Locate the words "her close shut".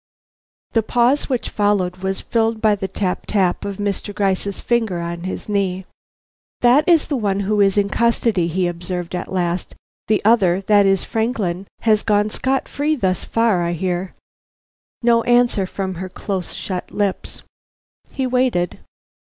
16.01-16.89